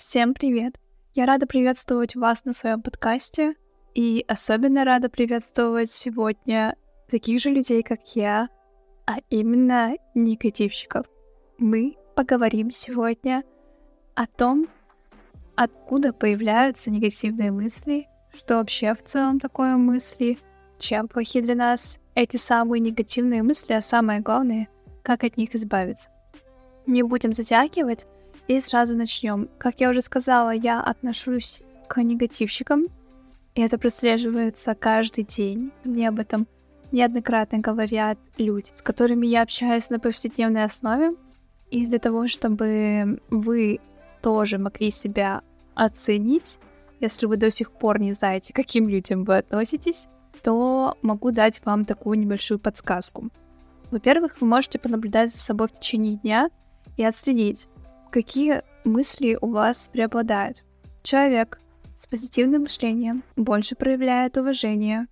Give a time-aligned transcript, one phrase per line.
[0.00, 0.80] Всем привет!
[1.14, 3.54] Я рада приветствовать вас на своем подкасте
[3.94, 6.74] и особенно рада приветствовать сегодня
[7.10, 8.48] таких же людей, как я,
[9.04, 11.04] а именно негативщиков.
[11.58, 13.44] Мы поговорим сегодня
[14.14, 14.68] о том,
[15.54, 20.38] откуда появляются негативные мысли, что вообще в целом такое мысли,
[20.78, 24.68] чем плохи для нас эти самые негативные мысли, а самое главное,
[25.02, 26.08] как от них избавиться.
[26.86, 28.06] Не будем затягивать
[28.50, 29.48] и сразу начнем.
[29.58, 32.86] Как я уже сказала, я отношусь к негативщикам,
[33.54, 35.70] и это прослеживается каждый день.
[35.84, 36.48] Мне об этом
[36.90, 41.14] неоднократно говорят люди, с которыми я общаюсь на повседневной основе.
[41.70, 43.78] И для того, чтобы вы
[44.20, 45.42] тоже могли себя
[45.76, 46.58] оценить,
[46.98, 50.08] если вы до сих пор не знаете, к каким людям вы относитесь,
[50.42, 53.30] то могу дать вам такую небольшую подсказку.
[53.92, 56.50] Во-первых, вы можете понаблюдать за собой в течение дня
[56.96, 57.68] и отследить,
[58.10, 60.62] какие мысли у вас преобладают.
[61.02, 61.60] Человек
[61.96, 65.06] с позитивным мышлением больше проявляет уважение,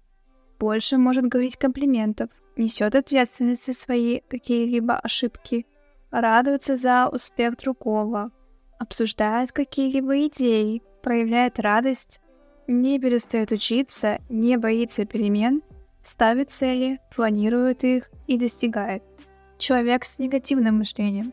[0.59, 5.67] больше может говорить комплиментов, несет ответственность за свои какие-либо ошибки,
[6.11, 8.31] радуется за успех другого,
[8.79, 12.21] обсуждает какие-либо идеи, проявляет радость,
[12.67, 15.63] не перестает учиться, не боится перемен,
[16.05, 19.03] ставит цели, планирует их и достигает.
[19.59, 21.33] Человек с негативным мышлением.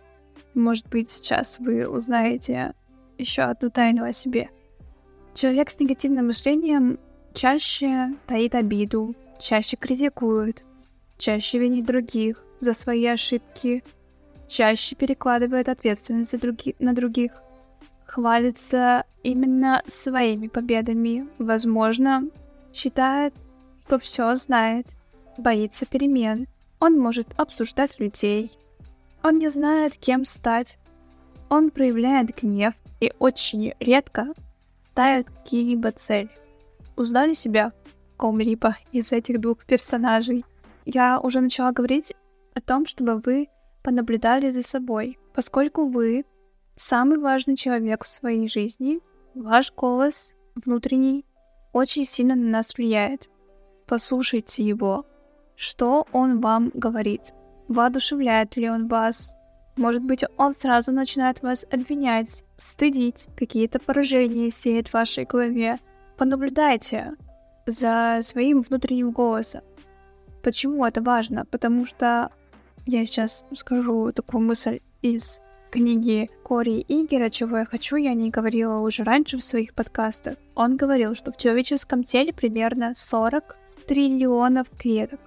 [0.56, 2.74] Может быть, сейчас вы узнаете
[3.18, 4.50] еще одну тайну о себе.
[5.34, 6.98] Человек с негативным мышлением
[7.34, 10.64] чаще таит обиду, чаще критикует,
[11.18, 13.84] чаще винит других за свои ошибки,
[14.48, 17.34] чаще перекладывает ответственность за други- на других,
[18.06, 22.30] хвалится именно своими победами, возможно,
[22.74, 23.34] считает,
[23.86, 24.88] что все знает,
[25.38, 26.48] боится перемен.
[26.80, 28.58] Он может обсуждать людей.
[29.26, 30.78] Он не знает, кем стать.
[31.50, 34.28] Он проявляет гнев и очень редко
[34.84, 36.30] ставит какие-либо цели.
[36.96, 37.74] Узнали себя
[38.14, 40.46] в ком-либо из этих двух персонажей?
[40.86, 42.14] Я уже начала говорить
[42.54, 43.50] о том, чтобы вы
[43.82, 46.24] понаблюдали за собой, поскольку вы
[46.76, 49.00] самый важный человек в своей жизни,
[49.34, 51.26] ваш голос внутренний
[51.74, 53.28] очень сильно на нас влияет.
[53.88, 55.04] Послушайте его.
[55.56, 57.34] Что он вам говорит?
[57.68, 59.36] Воодушевляет ли он вас?
[59.76, 65.80] Может быть, он сразу начинает вас обвинять, стыдить, какие-то поражения сеет в вашей голове.
[66.18, 67.14] Понаблюдайте
[67.66, 69.62] за своим внутренним голосом.
[70.44, 71.46] Почему это важно?
[71.46, 72.32] Потому что
[72.86, 78.78] я сейчас скажу такую мысль из книги Кори Игера «Чего я хочу», я не говорила
[78.78, 80.38] уже раньше в своих подкастах.
[80.54, 85.20] Он говорил, что в человеческом теле примерно 40 триллионов клеток.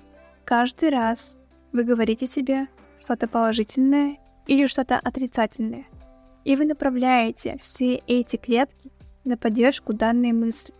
[0.44, 1.36] Каждый раз
[1.72, 2.68] вы говорите себе
[3.00, 5.86] что-то положительное или что-то отрицательное,
[6.44, 8.90] и вы направляете все эти клетки
[9.24, 10.74] на поддержку данной мысли.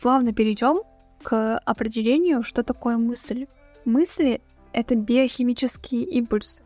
[0.00, 0.82] Плавно перейдем
[1.22, 3.46] к определению, что такое мысль.
[3.84, 4.42] Мысли—
[4.72, 6.62] это биохимические импульсы.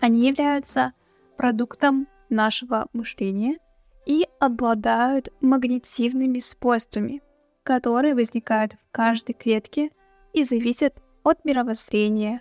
[0.00, 0.92] Они являются
[1.36, 3.58] продуктом нашего мышления
[4.06, 7.22] и обладают магнитивными свойствами,
[7.62, 9.90] которые возникают в каждой клетке
[10.32, 12.40] и зависят от мировоззрения,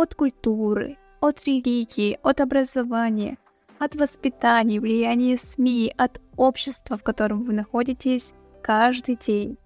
[0.00, 3.36] от культуры, от религии, от образования,
[3.78, 9.58] от воспитания, влияния СМИ, от общества, в котором вы находитесь каждый день.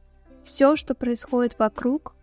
[0.43, 2.17] Все, что происходит вокруг,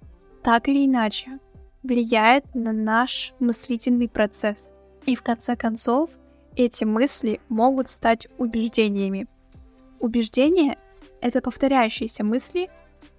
[0.44, 1.40] так или иначе,
[1.84, 4.72] влияет на наш мыслительный процесс.
[5.06, 6.10] И в конце концов,
[6.58, 9.28] эти мысли могут стать убеждениями.
[10.02, 10.78] Убеждения—
[11.22, 12.70] это повторяющиеся мысли,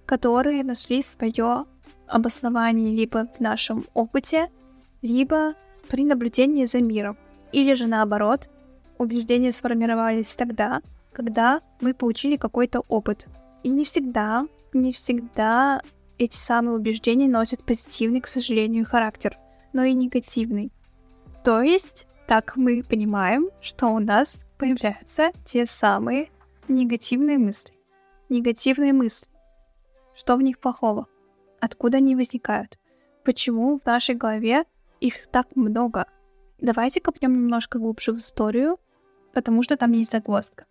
[0.05, 1.65] которые нашли свое
[2.05, 4.51] обоснование либо в нашем опыте,
[5.03, 5.53] либо
[5.89, 7.17] при наблюдении за миром.
[7.51, 8.49] Или же наоборот,
[8.97, 10.81] убеждения сформировались тогда,
[11.11, 13.27] когда мы получили какой-то опыт.
[13.61, 15.81] И не всегда, не всегда
[16.17, 19.37] эти самые убеждения носят позитивный, к сожалению, характер,
[19.73, 20.71] но и негативный.
[21.43, 26.29] То есть, так мы понимаем, что у нас появляются те самые
[26.67, 27.73] негативные мысли.
[28.29, 29.27] Негативные мысли.
[30.15, 31.07] Что в них плохого?
[31.59, 32.79] Откуда они возникают?
[33.25, 34.63] Почему в нашей голове
[35.03, 36.05] их так много?
[36.59, 38.79] Давайте копнем немножко глубже в историю,
[39.33, 40.65] потому что там есть загвоздка.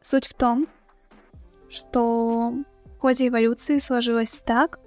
[0.00, 0.66] Суть в том,
[1.68, 2.54] что
[2.96, 4.80] в ходе эволюции сложилось так,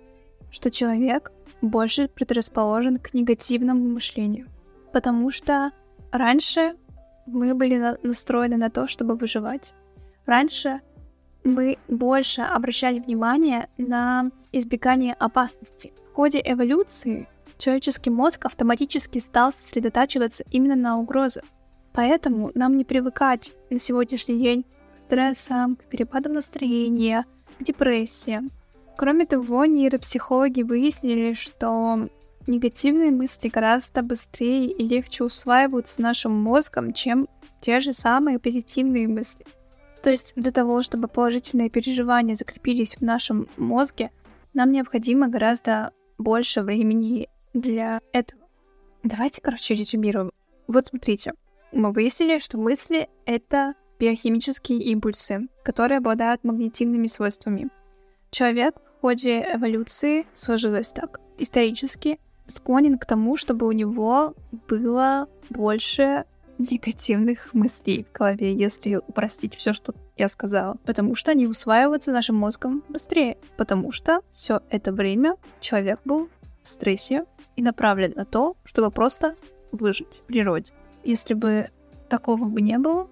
[0.49, 1.31] что человек
[1.61, 4.47] больше предрасположен к негативному мышлению.
[4.91, 5.71] Потому что
[6.11, 6.75] раньше
[7.27, 9.73] мы были на- настроены на то, чтобы выживать.
[10.25, 10.81] Раньше
[11.43, 15.93] мы больше обращали внимание на избегание опасности.
[16.11, 17.27] В ходе эволюции
[17.65, 21.43] человеческий мозг автоматически стал сосредотачиваться именно на угрозах.
[21.93, 24.65] Поэтому нам не привыкать на сегодняшний день
[24.95, 27.25] к стрессам, к перепадам настроения,
[27.57, 28.41] к депрессии.
[28.95, 32.07] Кроме того, нейропсихологи выяснили, что
[32.45, 37.27] негативные мысли гораздо быстрее и легче усваиваются нашим мозгом, чем
[37.61, 39.43] те же самые позитивные мысли.
[40.03, 44.11] То есть для того, чтобы положительные переживания закрепились в нашем мозге,
[44.53, 48.43] нам необходимо гораздо больше времени для этого.
[49.03, 50.31] Давайте, короче, резюмируем.
[50.67, 51.33] Вот смотрите,
[51.71, 57.69] мы выяснили, что мысли— это биохимические импульсы, которые обладают магнитивными свойствами.
[58.29, 64.35] Человек в ходе эволюции сложилось так, исторически, склонен к тому, чтобы у него
[64.67, 66.25] было больше
[66.57, 70.77] негативных мыслей в голове, если упростить все, что я сказала.
[70.85, 73.37] Потому что они усваиваются нашим мозгом быстрее.
[73.57, 76.29] Потому что все это время человек был
[76.63, 77.25] в стрессе
[77.55, 79.35] и направлен на то, чтобы просто
[79.71, 80.73] выжить в природе.
[81.03, 81.69] Если бы
[82.09, 83.07] такого бы не было,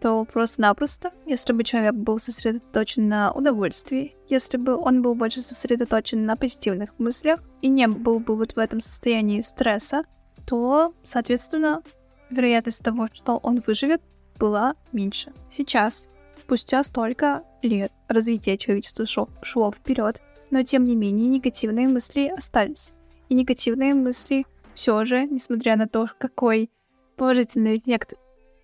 [0.00, 6.24] то просто-напросто, если бы человек был сосредоточен на удовольствии, если бы он был больше сосредоточен
[6.24, 10.04] на позитивных мыслях и не был бы вот в этом состоянии стресса,
[10.46, 11.82] то, соответственно,
[12.30, 14.02] вероятность того, что он выживет,
[14.38, 15.32] была меньше.
[15.50, 16.08] Сейчас,
[16.40, 22.92] спустя столько лет, развитие человечества шло, шло вперед, но тем не менее негативные мысли остались.
[23.28, 26.70] И негативные мысли все же, несмотря на то, какой
[27.16, 28.14] положительный эффект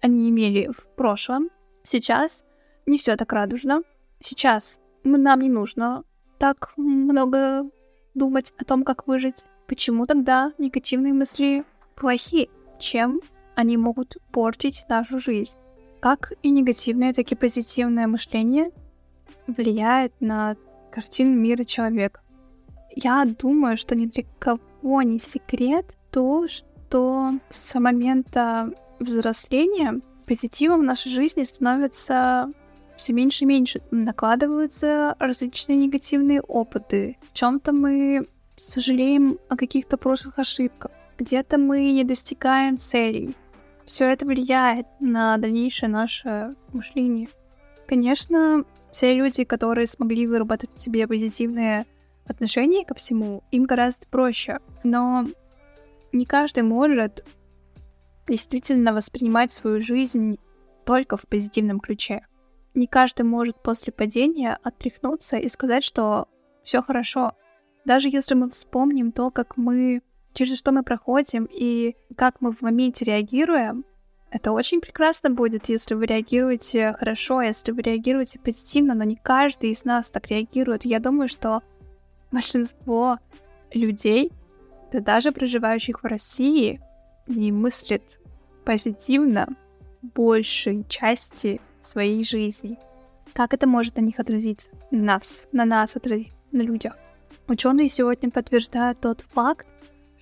[0.01, 1.51] они имели в прошлом,
[1.83, 2.45] сейчас
[2.87, 3.83] не все так радужно.
[4.21, 6.05] Сейчас нам не нужно
[6.39, 7.69] так много
[8.15, 9.47] думать о том, как выжить.
[9.67, 11.65] Почему тогда негативные мысли
[11.97, 12.51] плохи?
[12.79, 13.21] Чем
[13.55, 15.57] они могут портить нашу жизнь?
[16.01, 18.71] Как и негативное, так и позитивное мышление
[19.47, 20.57] влияет на
[20.91, 22.21] картину мира человека.
[22.95, 28.71] Я думаю, что ни для кого не секрет то, что с момента
[29.01, 32.53] взросления позитивом в нашей жизни становится
[32.97, 33.83] все меньше и меньше.
[33.91, 37.19] Накладываются различные негативные опыты.
[37.31, 40.93] В чем-то мы сожалеем о каких-то прошлых ошибках.
[41.19, 43.37] Где-то мы не достигаем целей.
[43.85, 47.29] Все это влияет на дальнейшее наше мышление.
[47.87, 51.87] Конечно, те люди, которые смогли выработать в себе позитивные
[52.27, 54.61] отношения ко всему, им гораздо проще.
[54.83, 55.27] Но
[56.13, 57.25] не каждый может
[58.27, 60.39] действительно воспринимать свою жизнь
[60.85, 62.27] только в позитивном ключе.
[62.75, 66.29] Не каждый может после падения отряхнуться и сказать, что
[66.63, 67.33] все хорошо.
[67.85, 72.63] Даже если мы вспомним то, как мы, через что мы проходим и как мы в
[72.63, 73.85] моменте реагируем,
[74.31, 79.71] это очень прекрасно будет, если вы реагируете хорошо, если вы реагируете позитивно, но не каждый
[79.71, 80.85] из нас так реагирует.
[80.85, 81.63] Я думаю, что
[82.35, 83.19] большинство
[83.73, 84.31] людей,
[84.93, 86.81] да даже проживающих в России,
[87.27, 88.19] не мыслит
[88.65, 89.49] позитивно
[90.03, 92.79] большей части своей жизни.
[93.33, 94.71] Как это может на них отразиться?
[94.91, 96.97] На нас, на нас отразиться, на людях.
[97.49, 99.67] Ученые сегодня подтверждают тот факт,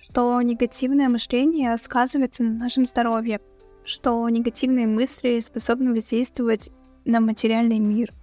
[0.01, 3.39] что негативное мышление сказывается на нашем здоровье,
[3.85, 6.69] что негативные мысли способны воздействовать
[7.05, 8.13] на материальный мир,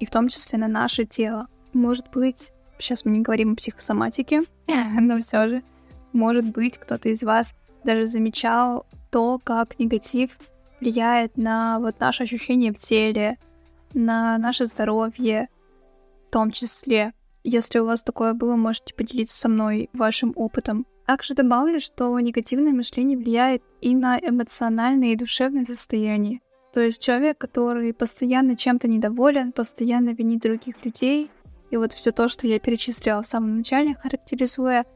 [0.00, 1.46] и в том числе на наше тело.
[1.72, 2.52] Может быть,
[2.84, 5.62] сейчас мы не говорим о психосоматике, но все же,
[6.12, 10.38] может быть, кто-то из вас даже замечал то, как негатив
[10.80, 13.38] влияет на вот наше ощущение в теле,
[13.94, 15.48] на наше здоровье
[16.26, 17.12] в том числе.
[17.42, 20.86] Если у вас такое было, можете поделиться со мной вашим опытом.
[21.06, 26.40] Также добавлю, что негативное мышление влияет и на эмоциональное и душевное состояние.
[26.72, 31.30] То есть человек, который постоянно чем-то недоволен, постоянно винит других людей,
[31.74, 34.86] и вот все то, что я перечислила в самом начале, характеризуя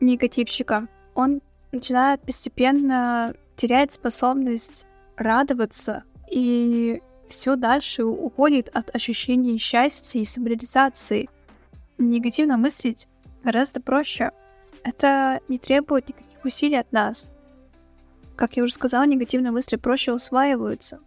[0.00, 1.40] негативщика, он
[1.70, 4.84] начинает постепенно терять способность
[5.16, 11.30] радоваться, и все дальше уходит от ощущения счастья и самореализации.
[11.98, 13.06] Негативно мыслить
[13.44, 14.32] гораздо проще.
[14.82, 17.30] Это не требует никаких усилий от нас.
[18.34, 20.98] Как я уже сказала, негативные мысли проще усваиваются.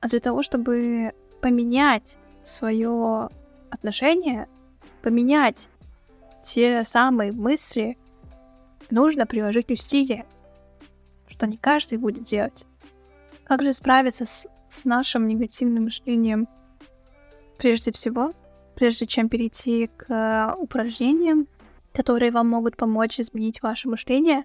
[0.00, 3.30] А для того, чтобы поменять свое
[3.70, 4.48] отношение,
[5.02, 5.68] поменять
[6.42, 7.98] те самые мысли,
[8.90, 10.26] нужно приложить усилия,
[11.28, 12.66] что не каждый будет делать.
[13.44, 16.48] Как же справиться с, с нашим негативным мышлением?
[17.58, 18.32] Прежде всего,
[18.74, 21.46] прежде чем перейти к э, упражнениям,
[21.92, 24.44] которые вам могут помочь изменить ваше мышление,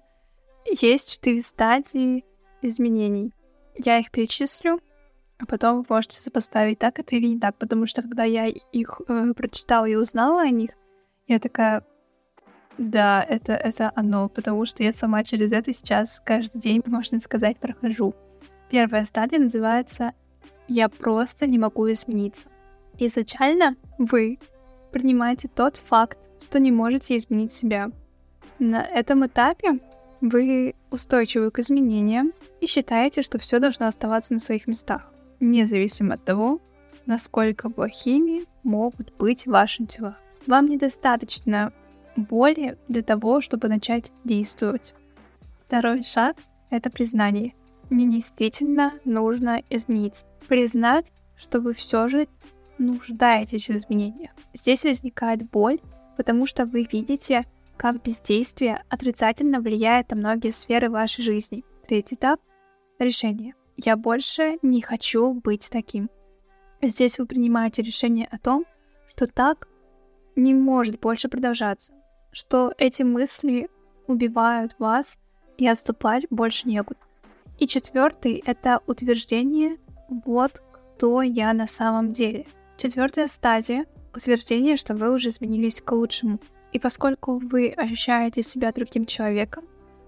[0.80, 2.24] есть четыре стадии
[2.60, 3.32] изменений.
[3.76, 4.80] Я их перечислю,
[5.38, 9.00] а потом вы можете сопоставить, так это или не так, потому что когда я их
[9.08, 10.70] э, прочитала и узнала о них,
[11.26, 11.84] я такая,
[12.78, 17.58] да, это, это оно, потому что я сама через это сейчас каждый день, можно сказать,
[17.58, 18.14] прохожу.
[18.70, 20.12] Первая стадия называется
[20.68, 22.48] я просто не могу измениться.
[22.98, 24.38] Изначально вы
[24.90, 27.90] принимаете тот факт, что не можете изменить себя.
[28.58, 29.78] На этом этапе
[30.20, 36.24] вы устойчивы к изменениям и считаете, что все должно оставаться на своих местах, независимо от
[36.24, 36.60] того,
[37.06, 40.18] насколько плохими могут быть ваши дела.
[40.46, 41.72] Вам недостаточно
[42.16, 44.94] боли для того, чтобы начать действовать.
[45.66, 46.36] Второй шаг—
[46.70, 47.54] это признание.
[47.90, 50.26] Мне действительно нужно измениться.
[50.48, 52.28] Признать, что вы все же
[52.78, 54.32] нуждаетесь в изменениях.
[54.54, 55.80] Здесь возникает боль,
[56.16, 57.44] потому что вы видите,
[57.76, 61.64] как бездействие отрицательно влияет на многие сферы вашей жизни.
[61.86, 62.40] Третий этап—
[62.98, 63.54] решение.
[63.76, 66.08] Я больше не хочу быть таким.
[66.80, 68.64] Здесь вы принимаете решение о том,
[69.08, 69.68] что так
[70.34, 71.92] не может больше продолжаться,
[72.32, 73.68] что эти мысли
[74.06, 75.18] убивают вас
[75.58, 77.00] и отступать больше некуда.
[77.58, 79.78] И четвертый— это утверждение
[80.08, 80.62] «вот
[80.96, 82.46] кто я на самом деле».
[82.78, 86.40] Четвертая стадия— утверждение, что вы уже изменились к лучшему.
[86.72, 89.64] И поскольку вы ощущаете себя другим человеком,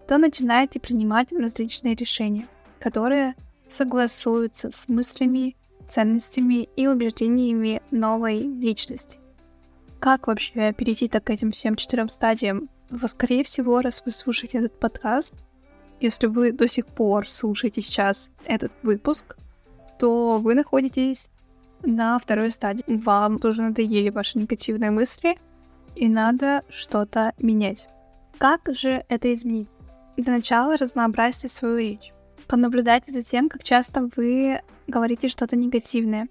[0.07, 2.47] то начинаете принимать различные решения,
[2.79, 3.35] которые
[3.69, 5.57] согласуются с мыслями,
[5.89, 9.19] ценностями и убеждениями новой личности.
[10.01, 12.69] Как вообще перейти так к этим всем четырем стадиям?
[12.91, 15.35] Вы, скорее всего, раз вы слушаете этот подкаст,
[16.01, 19.37] если вы до сих пор слушаете сейчас этот выпуск,
[19.99, 21.29] то вы находитесь
[21.83, 22.85] на второй стадии.
[22.87, 25.37] Вам тоже надоели ваши негативные мысли,
[25.97, 27.89] и надо что-то менять.
[28.39, 29.69] Как же это изменить?
[30.17, 32.13] Для начала разнообразьте свою речь.
[32.49, 36.29] Понаблюдайте за тем, как часто вы говорите что-то негативное.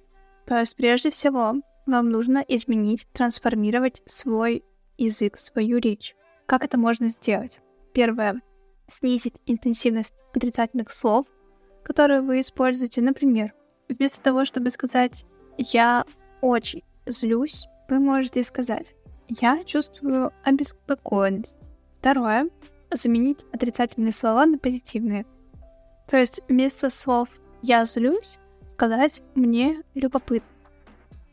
[0.47, 1.55] То есть, прежде всего,
[1.85, 4.63] вам нужно изменить, трансформировать свой
[4.97, 6.15] язык, свою речь.
[6.47, 7.59] Как это можно сделать?
[7.93, 8.41] Первое.
[8.89, 11.27] Снизить интенсивность отрицательных слов,
[11.83, 13.01] которые вы используете.
[13.01, 13.53] Например,
[13.87, 15.25] вместо того, чтобы сказать
[15.57, 16.03] «я
[16.41, 18.95] очень злюсь», вы можете сказать
[19.27, 21.69] «я чувствую обеспокоенность».
[21.99, 22.49] Второе.
[22.91, 25.25] Заменить отрицательные слова на позитивные.
[26.09, 27.29] То есть вместо слов
[27.61, 28.39] «я злюсь»
[28.73, 30.47] сказать «мне любопытно».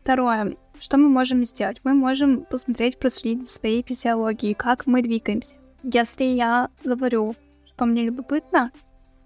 [0.02, 0.57] Второе.
[0.81, 1.81] Что мы можем сделать?
[1.85, 5.57] Мы можем посмотреть, проследить своей физиологией, как мы двигаемся.
[5.83, 8.73] Если я говорю, что мне любопытно,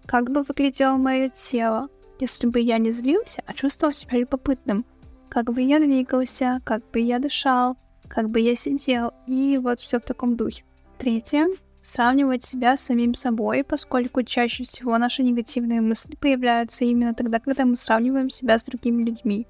[0.07, 1.89] как бы выглядело мое тело,
[2.21, 4.85] если бы я не злился, а чувствовал себя любопытным,
[5.29, 7.77] как бы я двигался, как бы я дышал,
[8.09, 10.65] как бы я сидел, и вот все в таком духе.
[10.99, 11.49] Третье
[11.89, 17.65] сравнивать себя с самим собой, поскольку чаще всего наши негативные мысли появляются именно тогда, когда
[17.65, 19.47] мы сравниваем себя с другими людьми.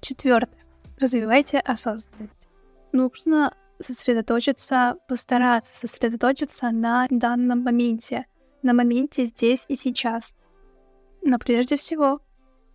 [0.00, 0.58] Четвертое.
[0.98, 2.48] Развивайте осознанность.
[2.92, 8.26] Нужно сосредоточиться, постараться сосредоточиться на данном моменте,
[8.62, 10.34] на моменте здесь и сейчас.
[11.22, 12.20] Но прежде всего,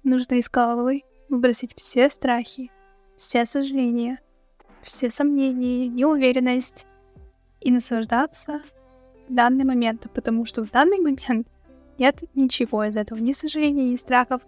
[0.04, 2.72] нужно из головы выбросить все страхи,
[3.18, 4.20] все сожаления,
[4.82, 6.86] все сомнения, неуверенность
[7.60, 8.62] и наслаждаться
[9.30, 11.48] данный момент, потому что в данный момент
[11.98, 14.42] нет ничего из этого, ни сожалений, ни страхов,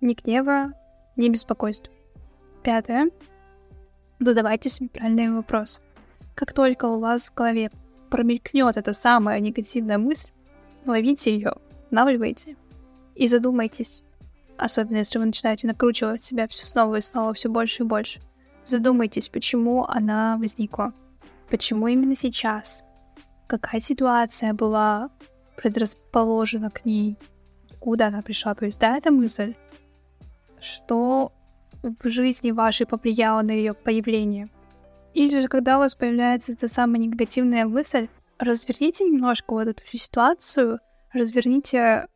[0.00, 0.72] ни гнева,
[1.16, 1.92] ни беспокойства.
[2.62, 3.10] Пятое.
[4.18, 5.80] Задавайте себе правильный вопрос.
[6.34, 7.70] Как только у вас в голове
[8.10, 10.30] промелькнет эта самая негативная мысль,
[10.86, 12.56] ловите ее, останавливайте
[13.14, 14.02] и задумайтесь.
[14.56, 18.20] Особенно если вы начинаете накручивать себя все снова и снова, все больше и больше.
[18.64, 20.92] Задумайтесь, почему она возникла.
[21.50, 22.84] Почему именно сейчас?
[23.58, 25.10] Какая ситуация была
[25.56, 27.18] предрасположена к ней,
[27.80, 28.54] куда она пришла.
[28.54, 29.54] То есть, да, эта мысль,
[30.58, 31.32] что
[31.82, 34.48] в жизни вашей повлияло на ее появление.
[35.12, 39.98] Или же, когда у вас появляется эта самая негативная мысль, разверните немножко вот эту всю
[39.98, 40.78] ситуацию,
[41.12, 42.06] разверните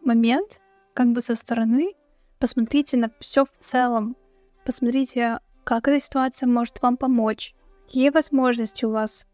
[0.00, 0.60] момент
[0.94, 1.92] как бы со стороны,
[2.40, 4.16] посмотрите на все в целом,
[4.64, 7.54] посмотрите, как эта ситуация может вам помочь,
[7.86, 9.28] какие возможности у вас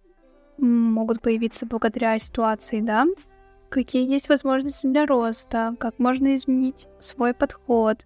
[0.58, 3.06] могут появиться благодаря ситуации, да?
[3.68, 8.04] Какие есть возможности для роста, как можно изменить свой подход.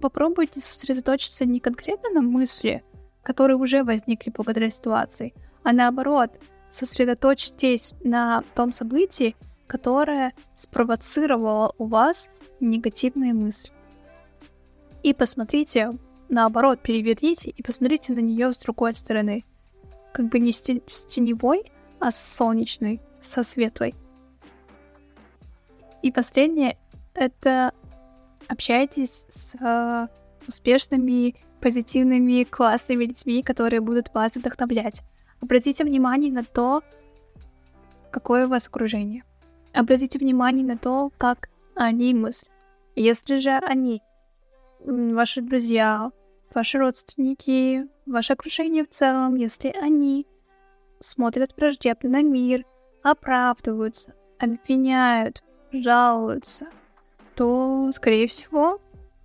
[0.00, 2.82] Попробуйте сосредоточиться не конкретно на мысли,
[3.22, 6.30] которые уже возникли благодаря ситуации, а наоборот,
[6.70, 12.30] сосредоточьтесь на том событии, которое спровоцировало у вас
[12.60, 13.72] негативные мысли.
[15.02, 19.44] И посмотрите, наоборот, переверните и посмотрите на нее с другой стороны–
[20.12, 21.64] как бы не с, с теневой,
[22.00, 23.94] а с солнечной, со светлой.
[26.02, 26.78] И последнее—
[27.14, 27.72] это
[28.46, 30.06] общайтесь с э,
[30.46, 35.02] успешными, позитивными, классными людьми, которые будут вас вдохновлять.
[35.40, 36.82] Обратите внимание на то,
[38.10, 39.24] какое у вас окружение.
[39.72, 42.50] Обратите внимание на то, как они мыслят.
[42.96, 44.02] Если же они
[44.84, 46.10] ваши друзья,
[46.54, 50.26] ваши родственники, ваше окружение в целом, если они
[51.00, 52.64] смотрят враждебно на мир,
[53.02, 56.66] оправдываются, обвиняют, жалуются,
[57.34, 58.80] то, скорее всего,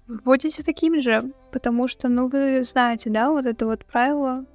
[0.07, 4.45] вы будете таким же, потому что, ну, вы знаете, да, вот это вот правило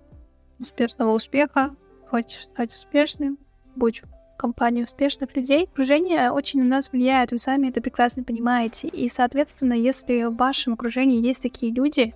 [0.58, 1.74] успешного успеха.
[2.08, 3.38] Хочешь стать успешным,
[3.74, 5.64] будь в компании успешных людей.
[5.64, 8.88] Окружение очень на нас влияет, вы сами это прекрасно понимаете.
[8.88, 12.14] И, соответственно, если в вашем окружении есть такие люди,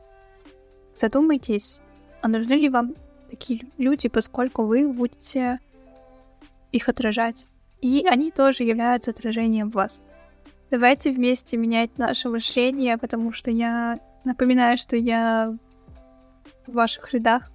[0.95, 1.81] задумайтесь,
[2.23, 2.95] а нужны ли вам
[3.29, 5.59] такие люди, поскольку вы будете
[6.71, 7.47] их отражать.
[7.81, 10.01] И они тоже являются отражением вас.
[10.71, 15.57] Давайте вместе менять наше мышление, потому что я напоминаю, что я
[16.67, 17.51] в ваших рядах.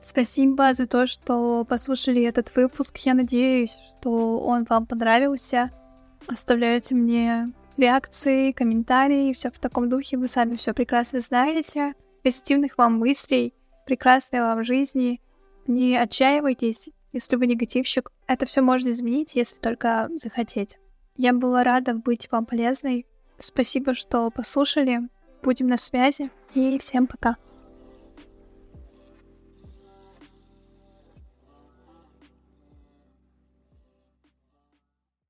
[0.00, 2.96] Спасибо за то, что послушали этот выпуск.
[2.98, 5.70] Я надеюсь, что он вам понравился.
[6.28, 10.16] Оставляйте мне реакции, комментарии, все в таком духе.
[10.16, 11.94] Вы сами все прекрасно знаете.
[12.22, 13.54] Позитивных вам мыслей,
[13.88, 15.22] прекрасной вам жизни.
[15.66, 18.12] Не отчаивайтесь, если вы негативщик.
[18.26, 20.78] Это все можно изменить, если только захотеть.
[21.16, 23.06] Я была рада быть вам полезной.
[23.38, 25.08] Спасибо, что послушали.
[25.42, 26.30] Будем на связи.
[26.54, 27.36] И всем пока.